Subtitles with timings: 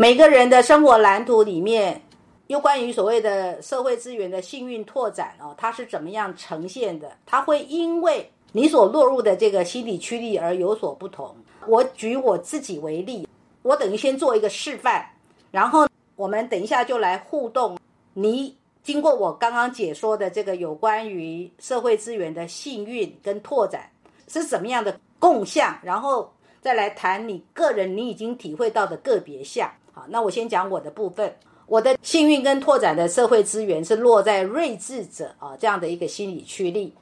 [0.00, 2.00] 每个人的生活蓝图里面，
[2.46, 7.10] 有关于所谓的社会资源的幸运拓展哦，它是怎么样呈现的？
[7.26, 11.34] 它会因为你所落入的这个心理驱力而有所不同。
[11.66, 13.26] 我举我自己为例，
[13.62, 15.04] 我等于先做一个示范，
[15.50, 17.76] 然后我们等一下就来互动。
[18.14, 23.90] 你经过我刚刚解说的这个有关于社会资源的幸运跟拓展
[24.28, 26.32] 是怎么样的共项，然后。
[26.60, 29.70] 再来谈你个人你已经体会到的个别项。
[30.08, 31.34] 那我先讲我的部分。
[31.66, 36.94] 我的幸运跟拓展的社会资源是落在睿智者啊这样的一个心理驱力。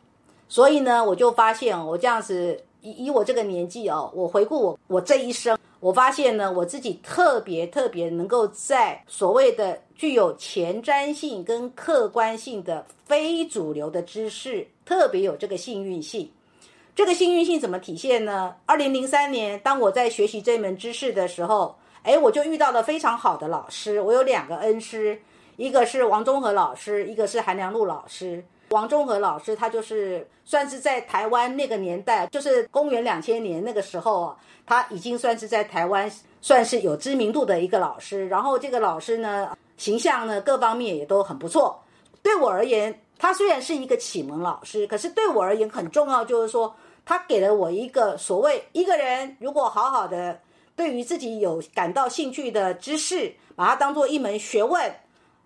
[0.48, 16.28] 所以呢，我就发现我这样子以以我这个年纪哦，我回顾我我这一生，我发现呢，我自己特别特别能够在所谓的具有前瞻性跟客观性的非主流的知识，特别有这个幸运性。
[16.94, 18.54] 这个幸运性怎么体现呢？
[18.66, 24.00] 二零零三年，当我在学习这门知识的时候，哎，我就遇到了非常好的老师。
[24.00, 25.20] 我有两个恩师，
[25.56, 28.44] 一个是王中和老师，一个是韩良露老师。
[28.68, 36.08] 王中和老师他就是算是在台湾那个年代，就是公元两千年那个时候啊，他已经算是在台湾
[36.40, 38.28] 算是有知名度的一个老师。
[38.28, 41.82] 然后这个老师呢，形象呢各方面也都很不错。
[42.22, 46.76] 对我而言，他虽然是一个启蒙老师，可是对我而言很重要，就是说。
[47.08, 50.40] 他给了我一个所谓一个人如果好好的
[50.76, 54.94] 对于自己有感到兴趣的知识，把它当做一门学问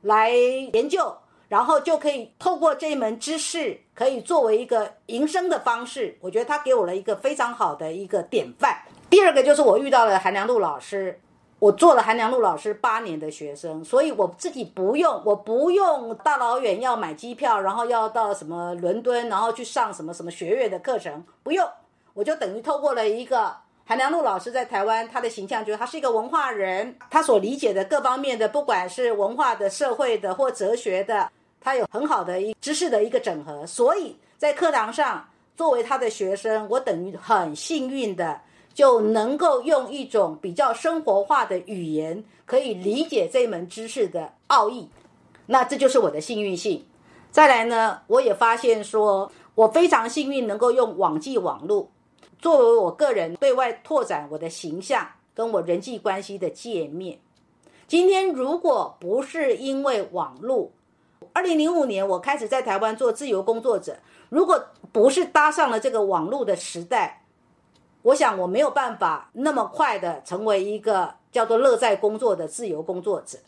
[0.03, 1.17] 来研究，
[1.49, 6.19] 然后就可以透过这一门知识，可以作为一个营生的方式。
[6.21, 8.83] 我觉得他给我了一个非常好的一个典范。
[9.09, 11.21] 第二个就是我遇到了韩良露老师。
[11.61, 21.69] 我做了韩良露老师八年的学生，所以我自己不用，我不用大老远要买机票，然后要到什么伦敦，然后去上什么什么学院的课程，不用，
[22.15, 23.55] 我就等于透过了一个
[23.91, 31.29] 韩良露老师在台湾他的形象，就是他是一个文化人，他所理解的各方面的，不管是文化的、社会的或哲学的，
[31.61, 38.41] 他有很好的一知识的一个整合，所以在课堂上作为他的学生，我等于很幸运的。
[38.73, 44.89] 就能够用一种比较生活化的语言，可以理解这门知识的奥义。
[45.47, 46.87] 那这就是我的幸运性。
[47.33, 51.91] 再来呢，我也发现说，我非常幸运能够用网际网络
[52.41, 57.19] 作为我个人对外拓展我的形象跟我人际关系的界面。
[57.87, 60.71] 今天如果不是因为网络，
[61.33, 63.99] 二零零五年我开始在台湾做自由工作者，
[64.29, 67.25] 如果不是搭上了这个网络的时代。
[68.03, 73.39] 我想我没有办法那么快的成为一个叫做乐在工作的自由工作者。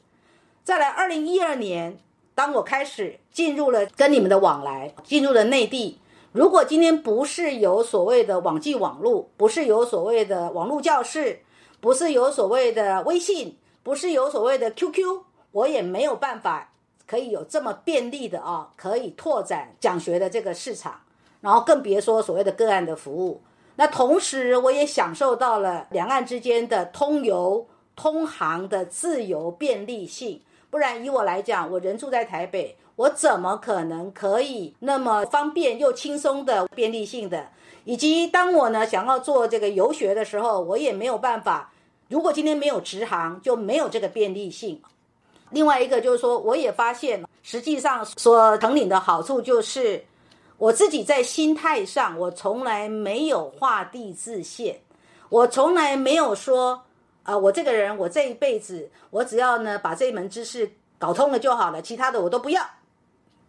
[0.62, 1.96] 再来，二零一二年，
[2.34, 5.98] 当我开始进入了跟你们的往来，进入了内地。
[6.32, 11.40] 如果今天不是有所谓的网际网络，不是有所谓的网络教室，
[11.78, 16.72] 不是有所谓的微信，不是有所谓的 QQ，我也没有办法
[17.06, 21.02] 可以有这么便利的啊，可以拓展讲学的这个市场，
[21.42, 23.42] 然后更别说所谓的个案的服务。
[23.76, 30.40] 那同时，我也享受到了两岸之间的通邮、通航的自由便利性。
[30.70, 37.48] 不然，以我来讲，我人住在台北，我怎么可能可以那么方便又轻松的便利性的？
[37.84, 41.72] 以及当我呢想要做这个游学的时候，我也没有办法。
[42.08, 44.80] 如果今天没有直航，就没有这个便利性。
[45.50, 50.04] 另外一个就是说，我也发现，实际上所承领的好处就是。
[50.58, 54.76] 我自己在心态上，我从来没有画地自限，
[55.28, 56.80] 我从来没有说，
[57.24, 60.70] 啊，我这个人，我这一辈子，我只要呢把这一门知识
[61.00, 62.64] 搞通了就好了，其他的我都不要。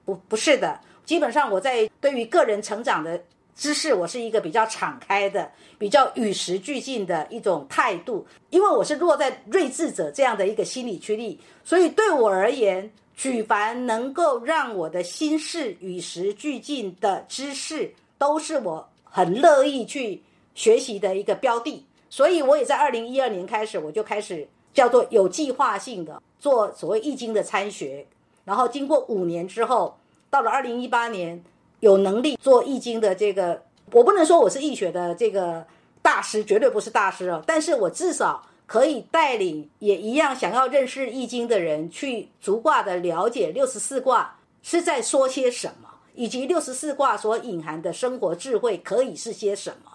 [0.06, 3.22] 不，不是的，基本上我在对于个人成长的
[3.56, 12.92] 知识，我是一个比较敞开的、比较与时俱进的一种态度，因为我是落在睿智者这样的一个心理驱力，所以对我而言。
[13.16, 20.20] 举凡能够让我的心事与时俱进的知识，都是我很乐意去
[20.56, 21.86] 学习的一个标的。
[22.10, 28.04] 所以，我也在二零一二年开始，我就开始叫做有计划性的做所谓易经的参学。
[28.46, 29.98] 然后，经过五年之后，
[30.30, 31.44] 到了二零一八年，
[31.80, 35.66] 有能力做易经的这个，我不能说我是易学的这个
[36.02, 38.48] 大师，绝对不是大师哦，但是我至少。
[38.66, 49.92] 可以带领也一样想要认识易经的人去逐卦的了解六十四卦是在说些什么，以及六十四卦所隐含的生活智慧可以是些什么。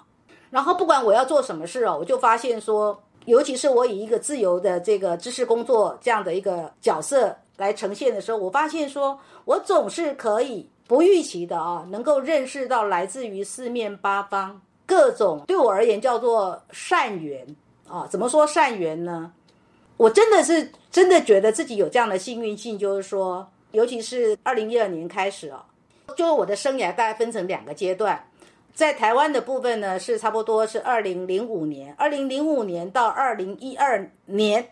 [0.51, 17.47] 然后不管我要做什么事哦，我就发现说，尤其是我以一个自由的这个知识工作这样的一个角色来呈现的时候，我发现说我总是可以不预期的啊，能够认识到来自于四面八方各种对我而言叫做善缘。
[17.91, 19.33] 啊，怎么说善缘呢？
[19.97, 25.65] 我真的是真的觉得自己有这样的幸运性，就是说，尤其是二零一二年开始啊，
[26.15, 28.23] 就我的生涯大概分成两个阶段。
[28.75, 34.69] 在台湾的部分呢，是差不多是二零零五年，二零零五年到二零一二年，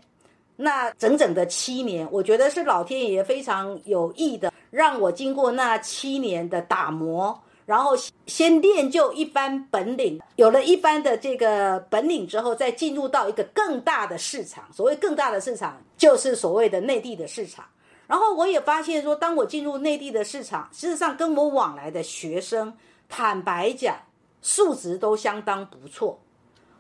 [0.57, 7.93] 那整整的七年，我觉得是老天爷非常有意的，让我经过那七年的打磨，然后
[8.27, 14.65] 先练就一番本领，有了一番的这个本领之后，再进入到一个更大的市场。
[14.73, 17.65] 所谓更大的市场，就是所谓的内地的市场。
[18.07, 22.73] 然后我也发现说，当我进入内地的市场，事实上跟我往来的学生。
[23.09, 23.97] 坦白讲，
[24.43, 26.19] 素质都相当不错。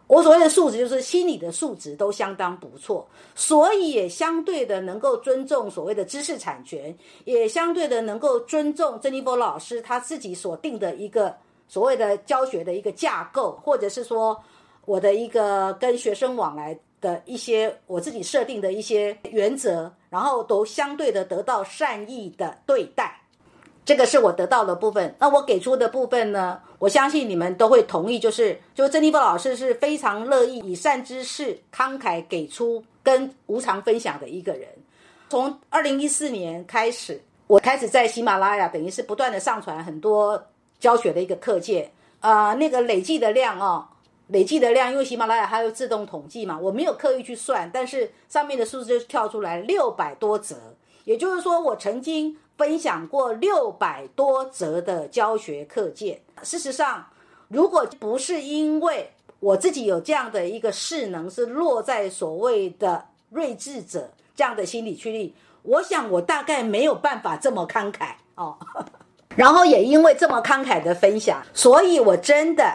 [0.08, 11.35] 我所谓的素质，就是心理的素质都相当不错，所以也相对的能够尊重所谓的知识产权，也相对的能够尊重曾立波老师他自己所定的一个
[11.67, 14.41] 所谓的教学的一个架构，或者是说
[14.85, 23.20] 我的一个跟学生往来的一些我自己设定的一些原则，然后都相对的得到善意的对待。
[23.87, 26.61] 这个是我得到的部分，那我给出的部分呢？
[26.81, 34.69] 我相信你们都会同意，就是就曾立波老师是非常乐意以善之事慷慨给出跟无偿分享的一个人。
[35.29, 40.44] 从二零一四年开始，我开始在喜马拉雅，等于是不断的上传很多
[40.81, 43.87] 教学的一个课件，啊，那个累计的量哦，
[44.27, 50.56] 累计的量，因为喜马拉雅它有自动统计嘛，我没有刻意去算，但是上面的数字就跳出来六百多则，
[51.06, 52.37] 也就是说我曾经。
[52.58, 56.23] 分享过六百多则的教学课件。
[56.43, 57.05] 事实上，
[57.49, 59.11] 如果不是因为
[59.41, 68.56] 我自己有这样的一个势能，是落在所谓的睿智者这样的心理驱力，我想我大概没有办法这么慷慨哦。
[69.37, 72.75] 然后也因为这么慷慨的分享，所以我真的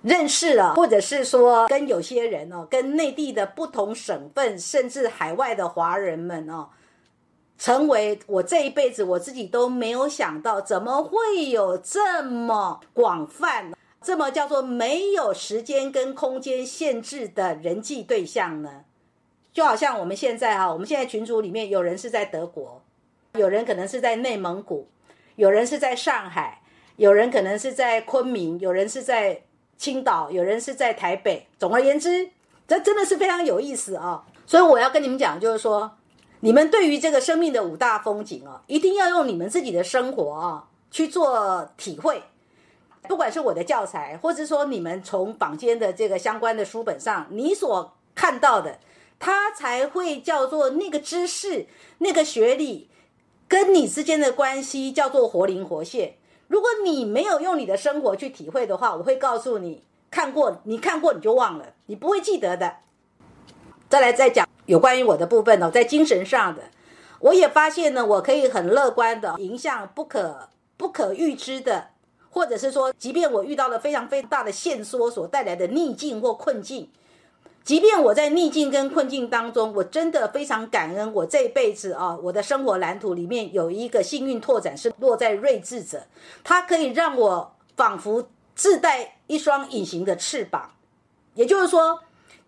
[0.00, 6.70] 认识了，或者是说跟有些人哦，跟内地的不同省份，甚至海外的华人们哦。
[7.60, 13.70] 成为我这一辈子我自己都没有想到，怎么会有这么广泛、
[14.00, 18.84] 这么叫做没有时间跟空间限制的人际对象呢？
[19.52, 22.80] 就好像我们现在哈，我们现在群组里面有人是在德国，
[23.34, 24.88] 有人可能是在内蒙古，
[25.36, 26.62] 有人是在上海，
[26.96, 29.42] 有人可能是在昆明，有人是在
[29.76, 31.46] 青岛，有人是在台北。
[31.58, 32.30] 总而言之，
[32.66, 34.24] 这真的是非常有意思啊！
[34.46, 35.98] 所以我要跟你们讲，就是说。
[36.40, 42.22] 你们对于这个生命的五大风景啊，一定要用你们自己的生活啊去做体会。
[43.02, 48.78] 不管是我的教材，或者说你们从坊间的这个相关的书本上，你所看到的，
[49.18, 51.66] 它才会叫做那个知识、
[51.98, 52.88] 那个学历
[53.48, 56.14] 跟你之间的关系叫做活灵活现。
[56.48, 62.76] 如果你没有用你的生活去体会的话，我会告诉你，看过你看过你就忘了，你不会记得的。
[63.88, 64.48] 再来再讲。
[64.70, 66.62] 有关于我的部分呢，在精神上的，
[67.18, 71.88] 我也发现呢，我可以很乐观的迎向不可不可预知的，
[72.30, 76.88] 或者是说，即便我遇到了非常非常大的线索所带来的逆境或困境，
[77.64, 86.04] 即便我在逆境跟困境当中，我真的非常感恩，我这一辈子啊，我的生活蓝图里面有一个幸运拓展是落在睿智者，
[86.44, 90.70] 它可以让我仿佛自带一双隐形的翅膀，
[91.34, 91.98] 也就是说。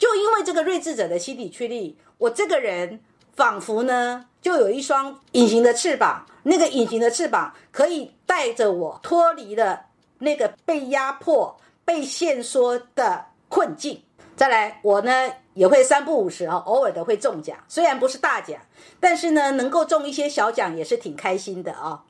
[0.02, 2.98] 就因为这个睿智者的心理驱力，我这个人
[3.36, 6.26] 仿佛呢，就有一双隐形的翅膀。
[6.42, 9.82] 那个隐形的翅膀可以带着我脱离了
[10.18, 14.02] 那个被压迫、被限缩的困境。
[14.34, 18.60] 再来，我呢也会三不五时啊，偶尔的会中奖，虽然不是大奖，
[18.98, 22.02] 但是呢，能够中一些小奖也是挺开心的啊。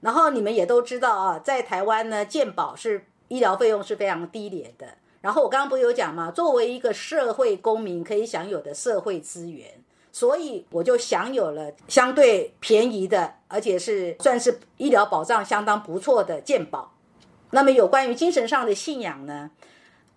[0.00, 4.94] 然后你们也都知道啊，在台湾呢，健保是医疗费用是非常低廉的。
[5.20, 6.30] 然后我刚刚不有讲吗？
[6.30, 9.68] 作为一个社会公民可以享有的社会资源，
[10.10, 16.92] 所以我就享有了相对便宜的，而且是算是医疗保障相当不错的健保。
[17.50, 19.50] 那么有关于精神上的信仰呢？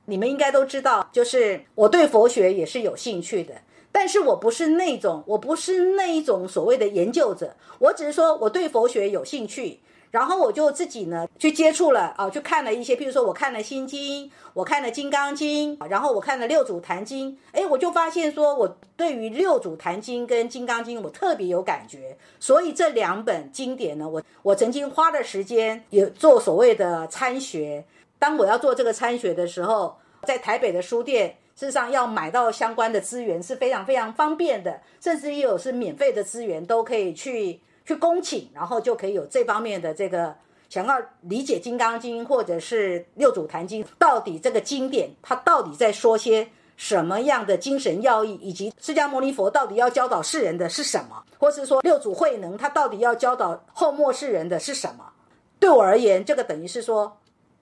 [0.05, 3.55] 你们应该都知道，就是我对佛学也是有兴趣的，
[3.91, 9.79] 但是我不是那种，我不是那一种所谓的研究者，我只是说我对佛学有兴趣。
[10.13, 17.31] 然后我就自己呢去接触了啊，去看了一些，譬如说我看了《心经》，我看了《金刚经》，然后我看了《六祖坛经》。
[17.51, 22.15] 哎，我就发现说，我对于《六祖坛经》跟《金刚经》我特别有感觉。
[22.39, 27.83] 所以这两本经典呢，我我曾经花的时间也做所谓的参学。
[28.19, 37.59] 当我要做这个参学的时候，在台北的书店，事实上要买到相关的资源是非常非常方便的，甚至也有是免费的资源都可以去。
[37.85, 40.35] 去恭请，然后就可以有这方面的这个
[40.69, 55.11] 想要理解《金刚经》或者是《六祖坛经》到底这个经典它到底在说些什么样的精神要义，以及释迦牟尼佛到底要教导世人的是什么，或是说六祖慧能他到底要教导后末世人的是什么？
[55.59, 57.19] 对我而言，这个等于是说，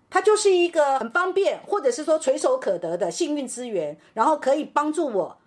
[0.09, 5.37] 它就是一个很方便，或者是说垂手可得的幸运资源，然后可以帮助我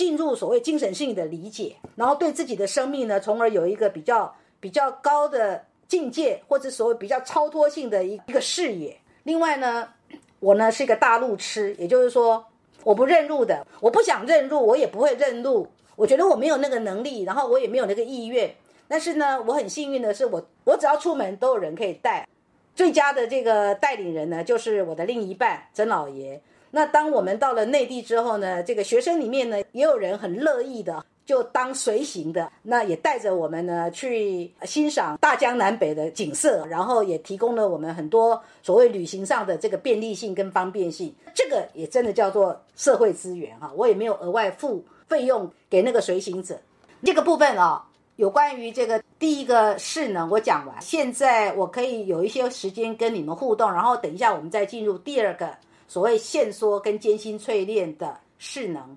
[0.00, 8.96] 进入所谓精神性的理解，然后对自己的生命呢，从而有一个比较比较高的境界，或者所谓比较超脱性的一一个视野。
[9.24, 9.90] 另外呢，
[10.38, 12.46] 我呢是一个大路痴，也就是说。
[12.82, 15.68] 我不认路的，我不想认路，我也不会认路。
[15.96, 18.54] 我觉得我没有那个能力，然后我也没有那个意愿。
[18.88, 22.26] 但是呢，我很幸运的是，我我只要出门都有人可以带。
[22.74, 26.40] 最佳的这个带领人呢，就是我的另一半曾老爷。
[26.70, 31.04] 那当我们到了内地之后呢，这个学生里面呢，也有人很乐意的。
[31.26, 41.14] 就当随行的，那也带着我们呢去欣赏大江南北的景色，然后也提供了我们很多所谓旅行上的这个便利性跟方便性。
[41.32, 46.58] 这个也真的叫做社会资源哈，我也没有额外付费用给那个随行者。
[47.04, 47.86] 这个部分啊，
[48.16, 55.48] 有关于这个第一个事呢我讲完，现在我可以有一些时间跟你们互动，然后等一下我们再进入第二个
[55.90, 58.96] 所谓线缩跟艰辛淬炼的势能。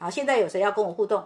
[0.00, 1.24] 好，现在有谁要跟我互动？